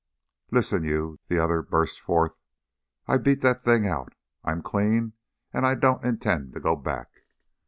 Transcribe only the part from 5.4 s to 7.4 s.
and I don't intend to go back.